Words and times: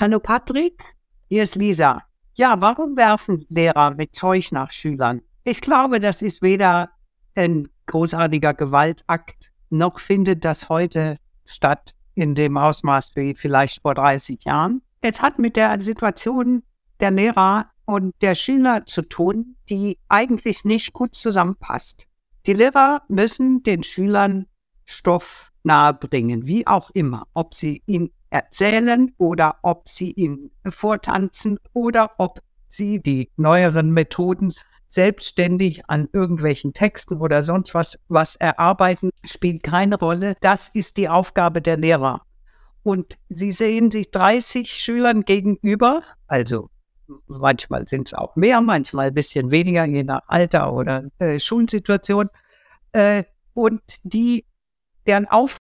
Hallo 0.00 0.20
Patrick, 0.20 0.94
hier 1.28 1.42
ist 1.42 1.56
Lisa. 1.56 2.04
Ja, 2.36 2.60
warum 2.60 2.96
werfen 2.96 3.44
Lehrer 3.48 3.96
mit 3.96 4.14
Zeug 4.14 4.52
nach 4.52 4.70
Schülern? 4.70 5.22
Ich 5.42 5.60
glaube, 5.60 5.98
das 5.98 6.22
ist 6.22 6.40
weder 6.40 6.90
ein 7.34 7.66
großartiger 7.86 8.54
Gewaltakt, 8.54 9.50
noch 9.70 9.98
findet 9.98 10.44
das 10.44 10.68
heute 10.68 11.16
statt 11.44 11.96
in 12.14 12.36
dem 12.36 12.56
Ausmaß 12.56 13.16
wie 13.16 13.34
vielleicht 13.34 13.82
vor 13.82 13.96
30 13.96 14.44
Jahren. 14.44 14.82
Es 15.00 15.20
hat 15.20 15.40
mit 15.40 15.56
der 15.56 15.80
Situation 15.80 16.62
der 17.00 17.10
Lehrer 17.10 17.66
und 17.84 18.14
der 18.22 18.36
Schüler 18.36 18.86
zu 18.86 19.02
tun, 19.02 19.56
die 19.68 19.98
eigentlich 20.08 20.64
nicht 20.64 20.92
gut 20.92 21.16
zusammenpasst. 21.16 22.06
Die 22.46 22.52
Lehrer 22.52 23.02
müssen 23.08 23.64
den 23.64 23.82
Schülern 23.82 24.46
Stoff 24.84 25.50
nahebringen, 25.64 26.46
wie 26.46 26.68
auch 26.68 26.90
immer, 26.90 27.26
ob 27.34 27.52
sie 27.52 27.82
ihn 27.86 28.12
erzählen 28.30 29.12
oder 29.18 29.56
ob 29.62 29.88
sie 29.88 30.12
ihn 30.12 30.50
vortanzen 30.70 31.58
oder 31.72 32.12
ob 32.18 32.40
sie 32.68 33.00
die 33.00 33.30
neueren 33.36 33.90
Methoden 33.92 34.52
selbstständig 34.88 35.88
an 35.88 36.08
irgendwelchen 36.12 36.72
Texten 36.72 37.20
oder 37.20 37.42
sonst 37.42 37.74
was, 37.74 37.98
was 38.08 38.36
erarbeiten, 38.36 39.10
spielt 39.24 39.62
keine 39.62 39.98
Rolle. 39.98 40.36
Das 40.40 40.68
ist 40.68 40.96
die 40.96 41.08
Aufgabe 41.08 41.60
der 41.60 41.76
Lehrer. 41.76 42.22
Und 42.82 43.18
sie 43.28 43.52
sehen 43.52 43.90
sich 43.90 44.10
30 44.10 44.70
Schülern 44.70 45.22
gegenüber, 45.22 46.02
also 46.26 46.70
manchmal 47.26 47.86
sind 47.86 48.08
es 48.08 48.14
auch 48.14 48.36
mehr, 48.36 48.60
manchmal 48.60 49.08
ein 49.08 49.14
bisschen 49.14 49.50
weniger, 49.50 49.84
je 49.84 50.04
nach 50.04 50.22
Alter 50.26 50.72
oder 50.72 51.04
äh, 51.18 51.38
Schulsituation. 51.38 52.28
Äh, 52.92 53.24
und 53.54 53.82
die, 54.04 54.46
deren 55.06 55.26
Aufgabe 55.26 55.67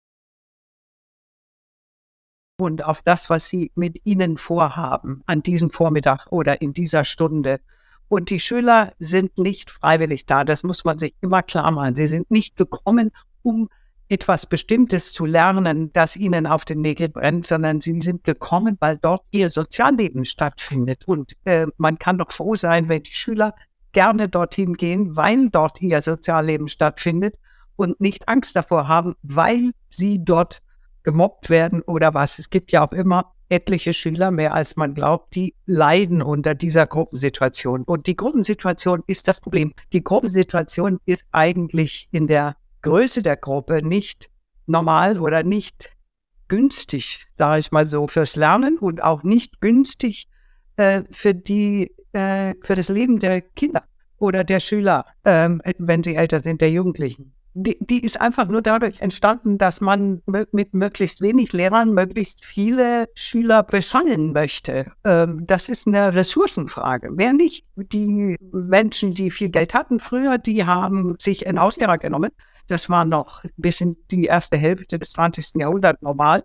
und 2.63 2.85
auf 2.85 3.03
das, 3.03 3.29
was 3.31 3.47
sie 3.49 3.73
mit 3.75 4.01
ihnen 4.05 4.39
vorhaben 4.39 5.23
an 5.27 5.43
diesem 5.43 5.71
Vormittag 5.71 6.27
oder 6.31 6.63
in 6.63 6.73
dieser 6.73 7.05
Stunde. 7.05 7.61
Und 8.09 8.31
die 8.31 8.41
Schüler 8.41 8.93
sind 8.99 9.39
nicht 9.39 9.71
freiwillig 9.71 10.27
da. 10.27 10.45
Das 10.45 10.63
muss 10.63 10.85
man 10.85 10.99
sich 10.99 11.15
immer 11.21 11.43
klar 11.43 11.71
machen. 11.71 11.97
Sie 11.97 12.07
sind 12.07 12.31
nicht 12.31 12.57
gekommen, 12.57 13.11
um 13.43 13.69
etwas 14.09 14.47
Bestimmtes 14.47 15.13
zu 15.13 15.25
lernen, 15.25 15.93
das 15.93 16.17
ihnen 16.17 16.47
auf 16.47 16.65
den 16.65 16.83
Nägel 16.83 17.09
brennt, 17.09 17.47
sondern 17.47 17.81
sie 17.81 18.01
sind 18.03 18.25
gekommen, 18.25 18.77
weil 18.81 18.99
dort 18.99 19.27
ihr 19.31 19.49
Sozialleben 19.49 20.25
stattfindet. 20.25 21.05
Und 21.07 21.33
äh, 21.45 21.67
man 21.79 21.99
kann 21.99 22.19
doch 22.19 22.31
froh 22.31 22.55
sein, 22.55 22.89
wenn 22.89 23.03
die 23.03 23.15
Schüler 23.15 23.55
gerne 23.93 24.29
dorthin 24.29 24.75
gehen, 24.75 25.17
weil 25.17 25.49
dort 25.49 25.81
ihr 25.81 26.03
Sozialleben 26.03 26.69
stattfindet 26.69 27.37
und 27.77 28.01
nicht 28.01 28.29
Angst 28.29 28.55
davor 28.55 28.89
haben, 28.89 29.15
weil 29.23 29.71
sie 29.91 30.23
dort 30.23 30.63
gemobbt 31.03 31.51
werden 31.51 31.83
oder 31.83 32.15
was. 32.15 32.39
Es 32.39 32.51
gibt 32.51 32.73
ja 32.73 32.87
auch 32.87 32.93
immer 32.93 33.33
etliche 33.49 33.93
Schüler, 33.93 34.31
mehr 34.31 34.55
als 34.55 34.77
man 34.77 34.95
glaubt, 34.95 35.35
die 35.35 35.55
leiden 35.67 36.23
unter 36.23 36.55
dieser 36.55 36.87
Gruppensituation. 36.87 37.83
Und 37.85 38.07
die 38.07 38.17
Gruppensituation 38.17 39.03
ist 39.07 39.29
das 39.29 39.41
Problem. 39.41 39.75
Die 39.93 40.03
Gruppensituation 40.03 40.99
ist 41.05 41.27
eigentlich 41.33 42.09
in 42.13 42.27
der 42.27 42.57
Größe 42.81 43.23
der 43.23 43.37
Gruppe 43.37 43.87
nicht 43.87 44.31
normal 44.67 45.19
oder 45.19 45.43
nicht 45.43 45.91
günstig, 46.49 47.27
sage 47.37 47.61
ich 47.61 47.73
mal 47.73 47.87
so, 47.87 48.09
fürs 48.09 48.37
Lernen 48.37 48.79
und 48.79 49.03
auch 49.03 49.23
nicht 49.23 49.61
günstig 49.61 50.29
äh, 50.77 51.03
für 51.13 51.35
die 51.35 51.93
äh, 52.13 52.55
für 52.63 52.75
das 52.75 52.89
Leben 52.89 53.19
der 53.19 53.41
Kinder 53.41 53.85
oder 54.19 54.45
der 54.45 54.61
Schüler, 54.61 55.07
ähm, 55.25 55.63
wenn 55.79 56.03
sie 56.03 56.15
älter 56.15 56.43
sind, 56.43 56.61
der 56.61 56.71
Jugendlichen 56.71 57.35
die, 57.55 57.77
die 57.81 58.03
ist 58.03 58.21
einfach 58.21 58.49
nur 58.49 58.63
dadurch 58.63 59.01
entstanden, 59.01 59.59
dass 59.59 59.81
man 59.81 60.23
mit 60.27 60.75
möglichst 60.75 61.21
wenig 61.21 61.53
Lehrern 61.53 61.93
möglichst 61.93 62.45
viele 62.45 63.09
Schüler 63.15 63.63
beschallen 63.63 64.33
möchte. 64.33 64.93
Ähm, 65.05 65.47
das 65.47 65.69
ist 65.69 65.87
eine 65.87 66.15
Ressourcenfrage. 66.15 67.11
Wer 67.13 67.33
nicht, 67.33 67.67
die 67.77 68.37
Menschen, 68.53 69.15
die 69.15 69.31
viel 69.31 69.51
Geld 69.51 69.75
hatten 69.75 70.01
früher, 70.01 70.39
die 70.39 70.65
haben 70.65 71.17
sich 71.19 71.47
einen 71.47 71.59
Auslehrer 71.59 71.99
genommen. 71.99 72.31
Das 72.69 72.89
war 72.89 73.05
noch 73.05 73.45
bis 73.57 73.81
in 73.81 73.97
die 74.11 74.25
erste 74.25 74.57
Hälfte 74.57 74.99
des 74.99 75.11
20. 75.13 75.57
Jahrhunderts 75.57 76.01
normal 76.01 76.45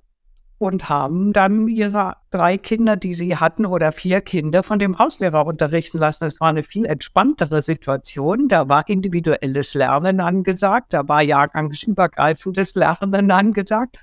und 0.60 0.90
haben 0.90 1.34
dann 1.34 1.68
ihre 1.68 2.16
drei 2.32 2.58
Kinder, 2.58 2.96
die 2.96 3.14
sie 3.14 3.36
hatten, 3.38 3.66
oder 3.66 3.92
vier 3.92 4.22
Kinder 4.22 4.64
von 4.64 4.80
dem 4.80 4.98
Hauslehrer 4.98 5.46
unterrichten 5.46 6.00
lassen. 6.00 6.24
Das 6.26 6.40
war 6.40 6.50
eine 6.50 6.64
viel 6.64 6.86
entspanntere 6.86 7.62
Situation. 7.62 8.48
Da 8.48 8.68
war 8.68 8.88
individuelles 8.90 9.74
Lernen 9.76 10.20
angesagt, 10.20 10.94
da 10.94 11.08
war 11.08 11.22
jahrgangsübergreifendes 11.22 12.76
Lernen 12.76 13.32
angesagt. 13.32 13.98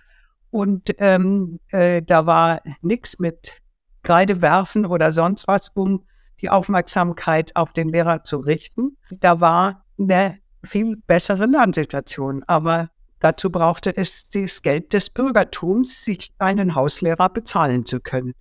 Und 0.50 0.94
ähm, 0.98 1.59
äh, 1.72 2.03
da 2.03 2.26
war 2.26 2.62
nichts 2.81 3.19
mit 3.19 3.60
Kreide 4.04 4.41
werfen 4.41 4.86
oder 4.86 5.10
sonst 5.10 5.48
was, 5.48 5.71
um 5.75 6.04
die 6.41 6.50
Aufmerksamkeit 6.50 7.56
auf 7.56 7.72
den 7.72 7.88
Lehrer 7.88 8.22
zu 8.22 8.36
richten. 8.36 8.97
Da 9.10 9.41
war 9.41 9.84
eine 9.98 10.38
viel 10.62 10.97
bessere 11.06 11.47
Lernsituation. 11.47 12.44
Aber 12.47 12.91
Dazu 13.25 13.49
brauchte 13.49 13.97
es 13.97 14.29
das 14.29 14.61
Geld 14.61 14.93
des 14.93 15.09
Bürgertums, 15.09 16.05
sich 16.05 16.35
einen 16.37 16.75
Hauslehrer 16.75 17.31
bezahlen 17.31 17.87
zu 17.87 17.99
können. 18.01 18.35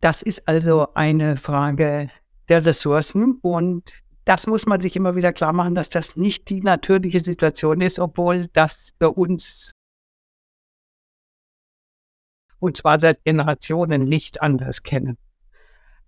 Das 0.00 0.22
ist 0.22 0.48
also 0.48 0.92
eine 0.94 1.36
Frage 1.36 2.10
der 2.48 2.64
Ressourcen 2.64 3.38
und 3.42 3.92
das 4.24 4.48
muss 4.48 4.66
man 4.66 4.80
sich 4.80 4.96
immer 4.96 5.14
wieder 5.14 5.32
klar 5.32 5.52
machen, 5.52 5.76
dass 5.76 5.88
das 5.88 6.16
nicht 6.16 6.48
die 6.48 6.62
natürliche 6.62 7.22
Situation 7.22 7.80
ist, 7.80 8.00
obwohl 8.00 8.48
das 8.54 8.90
für 8.98 9.12
uns 9.12 9.70
und 12.58 12.76
zwar 12.76 12.98
seit 12.98 13.22
Generationen 13.22 14.02
nicht 14.02 14.42
anders 14.42 14.82
kennen. 14.82 15.16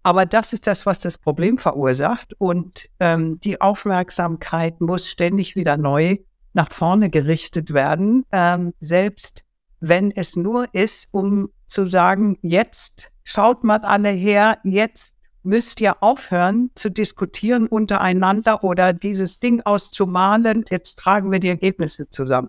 Aber 0.03 0.26
das 0.26 0.53
ist 0.53 0.66
das, 0.66 0.84
was 0.84 0.98
das 0.98 1.16
Problem 1.16 1.59
verursacht 1.59 2.34
und 2.38 2.88
ähm, 2.98 3.38
die 3.38 3.60
Aufmerksamkeit 3.60 4.81
muss 4.81 5.09
ständig 5.09 5.54
wieder 5.54 5.76
neu 5.76 6.16
nach 6.56 6.72
vorne 6.72 7.10
gerichtet 7.10 7.74
werden, 7.74 8.24
ähm, 8.32 8.72
selbst 8.80 9.44
wenn 9.80 10.10
es 10.10 10.36
nur 10.36 10.74
ist, 10.74 11.12
um 11.12 11.50
zu 11.66 11.84
sagen, 11.84 12.38
jetzt 12.40 13.12
schaut 13.24 13.62
mal 13.62 13.80
alle 13.80 14.08
her, 14.08 14.58
jetzt 14.64 15.12
müsst 15.42 15.82
ihr 15.82 16.02
aufhören 16.02 16.70
zu 16.74 16.90
diskutieren 16.90 17.66
untereinander 17.66 18.64
oder 18.64 18.94
dieses 18.94 19.38
Ding 19.38 19.60
auszumalen, 19.60 20.64
jetzt 20.70 20.98
tragen 20.98 21.30
wir 21.30 21.40
die 21.40 21.50
Ergebnisse 21.50 22.08
zusammen. 22.08 22.48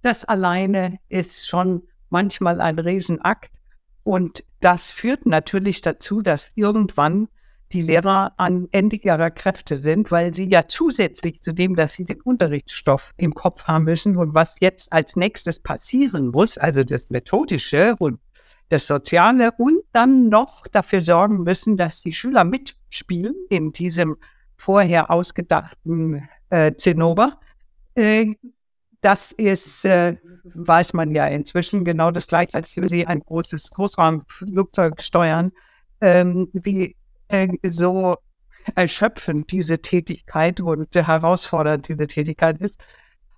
Das 0.00 0.24
alleine 0.24 0.98
ist 1.10 1.46
schon 1.46 1.82
manchmal 2.08 2.62
ein 2.62 2.78
Riesenakt. 2.78 3.56
Und 4.04 4.42
das 4.60 4.90
führt 4.90 5.26
natürlich 5.26 5.82
dazu, 5.82 6.22
dass 6.22 6.50
irgendwann 6.54 7.28
die 7.72 7.82
Lehrer 7.82 8.32
am 8.36 8.68
Ende 8.70 8.96
ihrer 8.96 9.30
Kräfte 9.30 9.78
sind, 9.78 10.10
weil 10.10 10.34
sie 10.34 10.48
ja 10.50 10.68
zusätzlich 10.68 11.42
zu 11.42 11.52
dem, 11.52 11.74
dass 11.74 11.94
sie 11.94 12.04
den 12.04 12.20
Unterrichtsstoff 12.20 13.12
im 13.16 13.34
Kopf 13.34 13.64
haben 13.64 13.84
müssen 13.84 14.16
und 14.16 14.34
was 14.34 14.54
jetzt 14.60 14.92
als 14.92 15.16
nächstes 15.16 15.60
passieren 15.60 16.28
muss, 16.28 16.58
also 16.58 16.84
das 16.84 17.10
Methodische 17.10 17.96
und 17.98 18.20
das 18.68 18.86
Soziale 18.86 19.52
und 19.58 19.82
dann 19.92 20.28
noch 20.28 20.66
dafür 20.66 21.02
sorgen 21.02 21.42
müssen, 21.42 21.76
dass 21.76 22.02
die 22.02 22.14
Schüler 22.14 22.44
mitspielen 22.44 23.34
in 23.50 23.72
diesem 23.72 24.16
vorher 24.56 25.10
ausgedachten 25.10 26.28
äh, 26.50 26.72
Zinnober. 26.74 27.38
Äh, 27.94 28.34
das 29.00 29.32
ist, 29.32 29.84
äh, 29.84 30.16
weiß 30.44 30.92
man 30.92 31.10
ja 31.10 31.26
inzwischen, 31.26 31.84
genau 31.84 32.10
das 32.10 32.28
gleiche, 32.28 32.54
als 32.54 32.76
wenn 32.76 32.88
Sie 32.88 33.06
ein 33.06 33.20
großes 33.20 33.70
Großraumflugzeug 33.70 35.02
steuern. 35.02 35.50
Ähm, 36.00 36.48
wie 36.52 36.96
äh, 37.32 37.48
so 37.64 38.16
erschöpfend 38.76 39.50
diese 39.50 39.80
Tätigkeit 39.80 40.60
und 40.60 40.94
herausfordernd 40.94 41.88
diese 41.88 42.06
Tätigkeit 42.06 42.60
ist. 42.60 42.78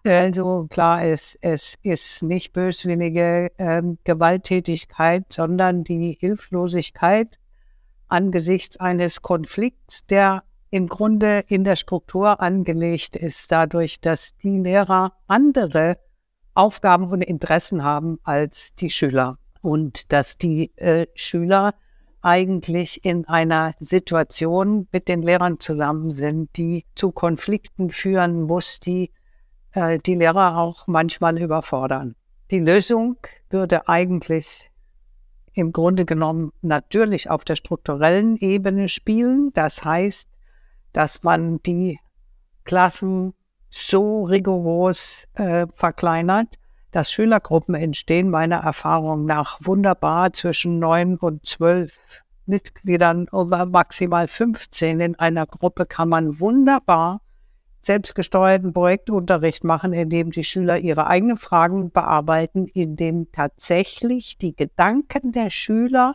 Also 0.04 0.66
klar, 0.68 1.02
es, 1.02 1.38
es 1.40 1.78
ist 1.82 2.22
nicht 2.22 2.52
böswillige 2.52 3.50
ähm, 3.56 3.96
Gewalttätigkeit, 4.04 5.32
sondern 5.32 5.82
die 5.82 6.18
Hilflosigkeit 6.20 7.38
angesichts 8.08 8.76
eines 8.76 9.22
Konflikts, 9.22 10.04
der 10.04 10.42
im 10.70 10.88
Grunde 10.88 11.44
in 11.48 11.64
der 11.64 11.76
Struktur 11.76 12.40
angelegt 12.40 13.16
ist, 13.16 13.50
dadurch, 13.50 14.00
dass 14.00 14.36
die 14.36 14.58
Lehrer 14.58 15.14
andere 15.26 15.96
Aufgaben 16.52 17.08
und 17.08 17.22
Interessen 17.22 17.82
haben 17.82 18.18
als 18.24 18.74
die 18.74 18.90
Schüler 18.90 19.38
und 19.62 20.12
dass 20.12 20.36
die 20.36 20.76
äh, 20.76 21.06
Schüler 21.14 21.74
eigentlich 22.24 23.04
in 23.04 23.26
einer 23.26 23.74
Situation 23.78 24.88
mit 24.92 25.08
den 25.08 25.22
Lehrern 25.22 25.60
zusammen 25.60 26.10
sind, 26.10 26.56
die 26.56 26.84
zu 26.94 27.12
Konflikten 27.12 27.90
führen 27.90 28.42
muss, 28.42 28.80
die 28.80 29.10
äh, 29.72 29.98
die 29.98 30.14
Lehrer 30.14 30.56
auch 30.56 30.86
manchmal 30.86 31.40
überfordern. 31.40 32.14
Die 32.50 32.60
Lösung 32.60 33.16
würde 33.50 33.88
eigentlich 33.88 34.70
im 35.52 35.72
Grunde 35.72 36.04
genommen 36.04 36.52
natürlich 36.62 37.30
auf 37.30 37.44
der 37.44 37.56
strukturellen 37.56 38.36
Ebene 38.36 38.88
spielen. 38.88 39.50
Das 39.52 39.84
heißt, 39.84 40.28
dass 40.92 41.22
man 41.22 41.62
die 41.62 41.98
Klassen 42.64 43.34
so 43.70 44.24
rigoros 44.24 45.26
äh, 45.34 45.66
verkleinert, 45.74 46.58
dass 46.94 47.10
Schülergruppen 47.10 47.74
entstehen, 47.74 48.30
meiner 48.30 48.58
Erfahrung 48.58 49.24
nach 49.24 49.58
wunderbar 49.60 50.32
zwischen 50.32 50.78
neun 50.78 51.16
und 51.16 51.44
zwölf 51.44 51.98
Mitgliedern 52.46 53.28
oder 53.30 53.66
maximal 53.66 54.28
15 54.28 55.00
in 55.00 55.14
einer 55.16 55.46
Gruppe 55.46 55.86
kann 55.86 56.08
man 56.08 56.38
wunderbar 56.38 57.20
selbstgesteuerten 57.82 58.72
Projektunterricht 58.72 59.64
machen, 59.64 59.92
in 59.92 60.08
dem 60.08 60.30
die 60.30 60.44
Schüler 60.44 60.78
ihre 60.78 61.06
eigenen 61.08 61.36
Fragen 61.36 61.90
bearbeiten, 61.90 62.66
in 62.66 62.96
dem 62.96 63.30
tatsächlich 63.32 64.38
die 64.38 64.54
Gedanken 64.54 65.32
der 65.32 65.50
Schüler 65.50 66.14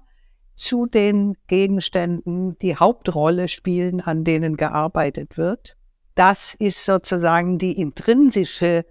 zu 0.55 0.85
den 0.85 1.35
Gegenständen 1.47 2.57
die 2.59 2.77
Hauptrolle 2.77 3.49
spielen, 3.49 4.01
an 4.01 4.23
denen 4.23 4.55
gearbeitet 4.55 5.37
wird. 5.37 5.75
Das 6.15 6.53
ist 6.55 6.85
sozusagen 6.85 7.57
die 7.57 7.79
intrinsische 7.79 8.85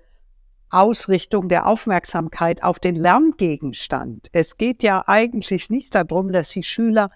Ausrichtung 0.70 1.48
der 1.48 1.66
Aufmerksamkeit 1.66 2.62
auf 2.62 2.78
den 2.78 2.96
Lerngegenstand. 2.96 4.28
Es 4.32 4.56
geht 4.56 4.82
ja 4.82 5.04
eigentlich 5.06 5.70
nicht 5.70 5.94
darum, 5.94 6.32
dass 6.32 6.50
die 6.50 6.62
Schüler 6.62 7.10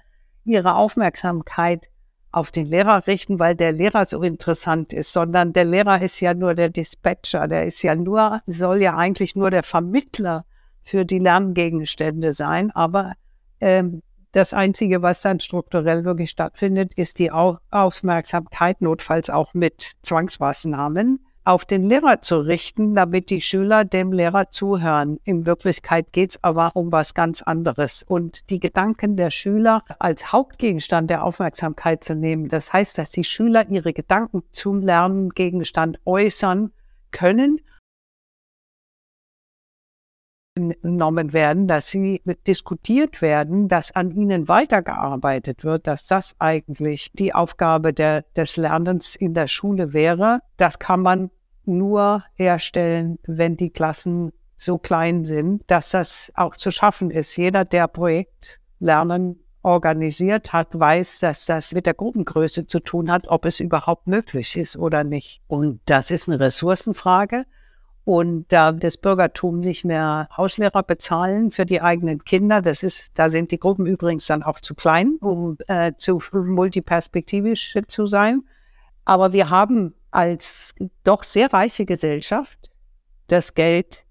ihre 0.44 0.74
Aufmerksamkeit 0.74 1.88
auf 2.32 2.50
den 2.50 2.66
Lehrer 2.66 3.06
richten, 3.06 3.38
weil 3.38 3.54
der 3.54 3.72
Lehrer 3.72 4.06
so 4.06 4.22
interessant 4.22 4.92
ist, 4.92 5.12
sondern 5.12 5.52
der 5.52 5.66
Lehrer 5.66 6.00
ist 6.00 6.18
ja 6.20 6.32
nur 6.32 6.54
der 6.54 6.70
Dispatcher, 6.70 7.46
der 7.46 7.66
ist 7.66 7.82
ja 7.82 7.94
nur, 7.94 8.40
soll 8.46 8.80
ja 8.80 8.96
eigentlich 8.96 9.36
nur 9.36 9.50
der 9.50 9.62
Vermittler 9.62 10.46
für 10.80 11.04
die 11.04 11.18
Lerngegenstände 11.18 12.32
sein. 12.32 12.70
Aber 12.70 13.12
ähm, 13.60 14.02
das 14.32 14.54
Einzige, 14.54 15.02
was 15.02 15.20
dann 15.20 15.40
strukturell 15.40 16.04
wirklich 16.04 16.30
stattfindet, 16.30 16.94
ist 16.94 17.18
die 17.18 17.30
Aufmerksamkeit, 17.30 18.80
notfalls 18.80 19.28
auch 19.28 19.52
mit 19.52 19.92
Zwangsmaßnahmen, 20.02 21.20
auf 21.44 21.64
den 21.64 21.84
Lehrer 21.84 22.22
zu 22.22 22.38
richten, 22.38 22.94
damit 22.94 23.30
die 23.30 23.40
Schüler 23.40 23.84
dem 23.84 24.12
Lehrer 24.12 24.50
zuhören. 24.50 25.18
In 25.24 25.46
Wirklichkeit 25.46 26.12
geht 26.12 26.30
es 26.30 26.44
aber 26.44 26.70
um 26.74 26.92
was 26.92 27.14
ganz 27.14 27.42
anderes. 27.42 28.04
Und 28.06 28.48
die 28.50 28.60
Gedanken 28.60 29.16
der 29.16 29.30
Schüler 29.30 29.82
als 29.98 30.32
Hauptgegenstand 30.32 31.10
der 31.10 31.24
Aufmerksamkeit 31.24 32.04
zu 32.04 32.14
nehmen, 32.14 32.48
das 32.48 32.72
heißt, 32.72 32.96
dass 32.98 33.10
die 33.10 33.24
Schüler 33.24 33.68
ihre 33.68 33.92
Gedanken 33.92 34.42
zum 34.52 34.82
Lerngegenstand 34.82 35.98
äußern 36.04 36.70
können 37.10 37.60
genommen 40.54 41.32
werden, 41.32 41.66
dass 41.66 41.88
sie 41.88 42.22
diskutiert 42.46 43.22
werden, 43.22 43.68
dass 43.68 43.92
an 43.92 44.10
ihnen 44.10 44.48
weitergearbeitet 44.48 45.64
wird, 45.64 45.86
dass 45.86 46.06
das 46.06 46.34
eigentlich 46.38 47.10
die 47.14 47.34
Aufgabe 47.34 47.92
der, 47.92 48.22
des 48.36 48.56
Lernens 48.56 49.16
in 49.16 49.34
der 49.34 49.48
Schule 49.48 49.92
wäre. 49.92 50.40
Das 50.56 50.78
kann 50.78 51.00
man 51.00 51.30
nur 51.64 52.24
herstellen, 52.34 53.18
wenn 53.26 53.56
die 53.56 53.70
Klassen 53.70 54.32
so 54.56 54.78
klein 54.78 55.24
sind, 55.24 55.64
dass 55.68 55.90
das 55.90 56.32
auch 56.34 56.56
zu 56.56 56.70
schaffen 56.70 57.10
ist. 57.10 57.36
Jeder, 57.36 57.64
der 57.64 57.88
Projektlernen 57.88 59.42
organisiert 59.62 60.52
hat, 60.52 60.78
weiß, 60.78 61.20
dass 61.20 61.46
das 61.46 61.72
mit 61.72 61.86
der 61.86 61.94
Gruppengröße 61.94 62.66
zu 62.66 62.80
tun 62.80 63.10
hat, 63.10 63.28
ob 63.28 63.44
es 63.44 63.60
überhaupt 63.60 64.06
möglich 64.06 64.56
ist 64.56 64.76
oder 64.76 65.04
nicht. 65.04 65.40
Und 65.46 65.80
das 65.86 66.10
ist 66.10 66.28
eine 66.28 66.40
Ressourcenfrage. 66.40 67.44
Und 68.04 68.46
da 68.48 68.72
das 68.72 68.96
Bürgertum 68.96 69.60
nicht 69.60 69.84
mehr 69.84 70.28
Hauslehrer 70.36 70.82
bezahlen 70.82 71.52
für 71.52 71.64
die 71.64 71.80
eigenen 71.80 72.24
Kinder, 72.24 72.60
das 72.60 72.82
ist, 72.82 73.12
da 73.14 73.30
sind 73.30 73.52
die 73.52 73.60
Gruppen 73.60 73.86
übrigens 73.86 74.26
dann 74.26 74.42
auch 74.42 74.58
zu 74.58 74.74
klein, 74.74 75.18
um 75.20 75.56
äh, 75.68 75.92
zu 75.96 76.20
multiperspektivisch 76.32 77.76
zu 77.86 78.06
sein. 78.06 78.42
Aber 79.04 79.32
wir 79.32 79.50
haben 79.50 79.94
als 80.10 80.74
doch 81.04 81.22
sehr 81.22 81.52
reiche 81.52 81.84
Gesellschaft 81.84 82.70
das 83.28 83.54
Geld, 83.54 84.04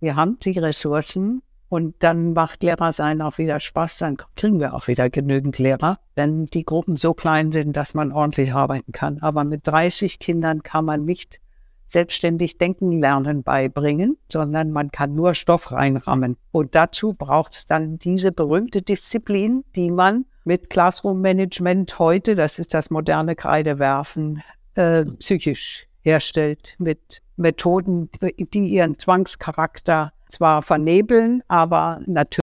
wir 0.00 0.14
haben 0.14 0.38
die 0.40 0.58
Ressourcen 0.58 1.42
und 1.68 1.96
dann 2.02 2.32
macht 2.32 2.62
Lehrer 2.62 2.92
sein 2.92 3.20
auch 3.20 3.38
wieder 3.38 3.60
Spaß, 3.60 3.98
dann 3.98 4.16
kriegen 4.36 4.60
wir 4.60 4.74
auch 4.74 4.88
wieder 4.88 5.10
genügend 5.10 5.58
Lehrer, 5.58 5.98
wenn 6.14 6.46
die 6.46 6.64
Gruppen 6.64 6.96
so 6.96 7.12
klein 7.12 7.50
sind, 7.52 7.76
dass 7.76 7.94
man 7.94 8.12
ordentlich 8.12 8.52
arbeiten 8.52 8.92
kann. 8.92 9.18
Aber 9.20 9.44
mit 9.44 9.66
30 9.66 10.18
Kindern 10.18 10.62
kann 10.62 10.84
man 10.84 11.04
nicht 11.04 11.40
selbstständig 11.88 12.58
denken 12.58 12.92
lernen 13.00 13.42
beibringen, 13.42 14.16
sondern 14.30 14.70
man 14.70 14.90
kann 14.90 15.14
nur 15.14 15.34
Stoff 15.34 15.72
reinrammen. 15.72 16.36
Und 16.52 16.74
dazu 16.74 17.14
braucht 17.14 17.56
es 17.56 17.66
dann 17.66 17.98
diese 17.98 18.30
berühmte 18.30 18.82
Disziplin, 18.82 19.64
die 19.74 19.90
man 19.90 20.26
mit 20.44 20.70
Classroom 20.70 21.20
Management 21.20 21.98
heute, 21.98 22.34
das 22.34 22.58
ist 22.58 22.72
das 22.74 22.90
moderne 22.90 23.34
Kreidewerfen, 23.34 24.42
äh, 24.74 25.04
psychisch 25.04 25.88
herstellt, 26.02 26.76
mit 26.78 27.22
Methoden, 27.36 28.10
die 28.20 28.68
ihren 28.68 28.98
Zwangscharakter 28.98 30.12
zwar 30.28 30.62
vernebeln, 30.62 31.42
aber 31.48 32.00
natürlich 32.06 32.47